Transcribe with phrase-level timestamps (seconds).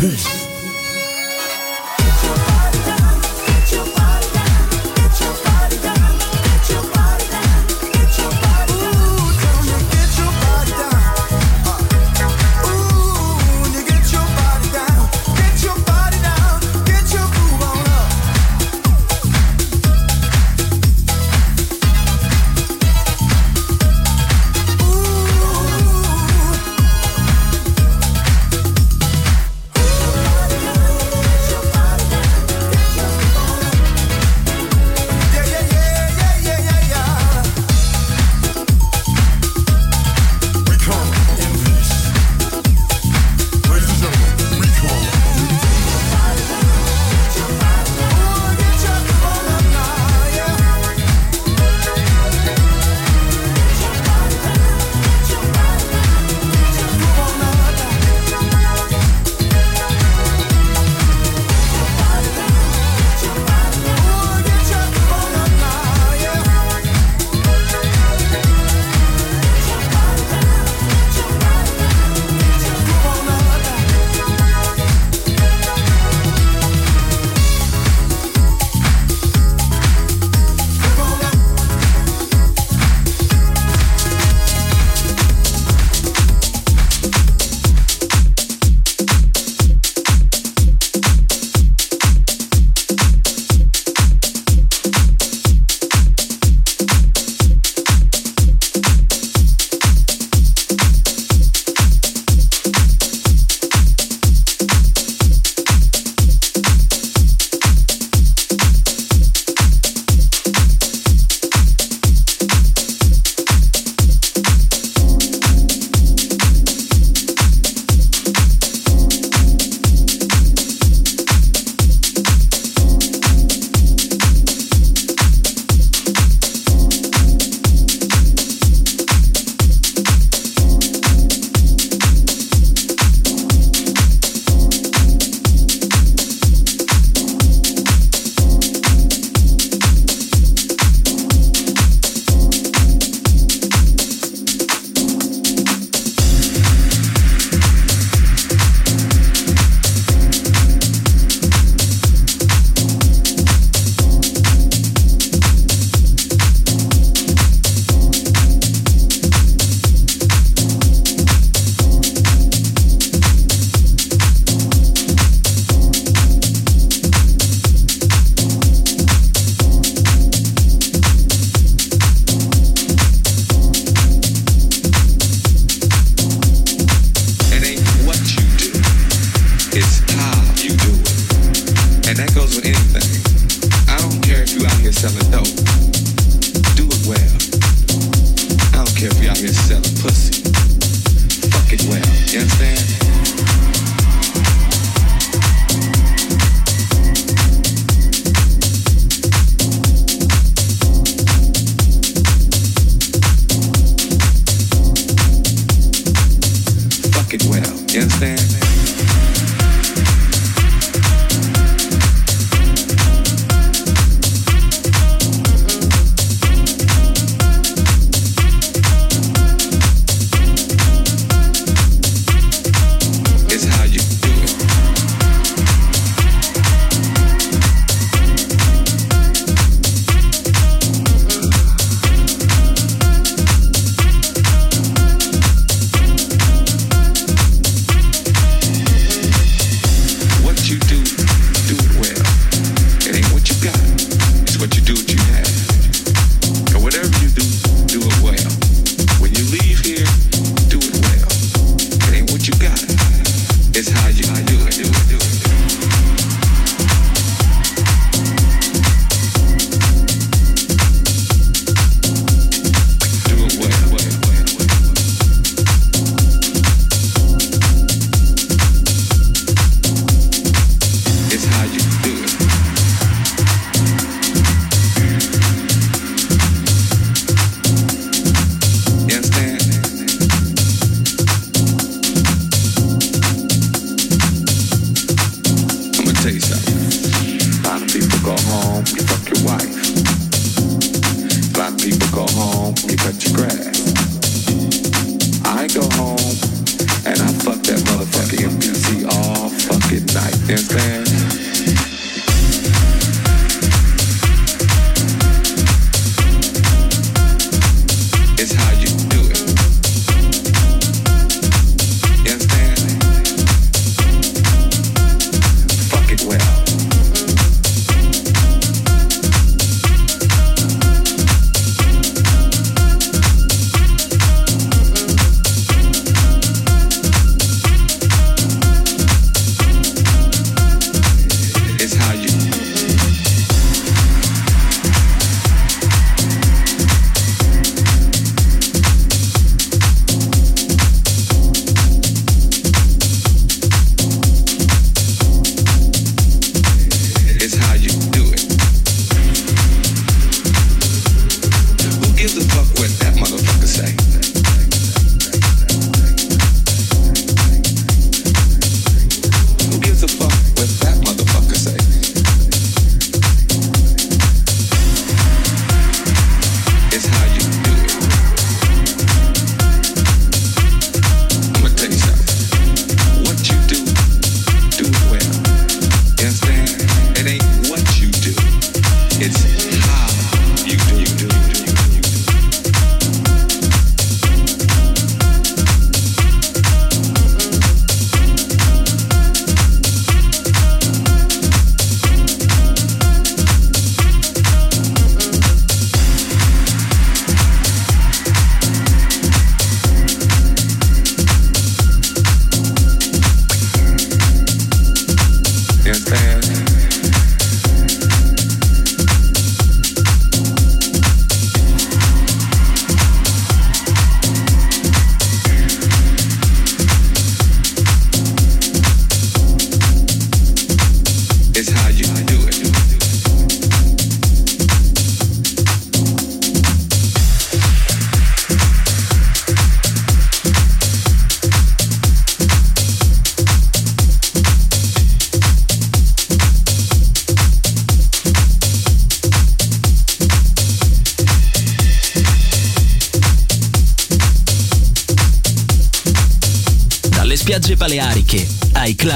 [0.00, 0.39] Peace.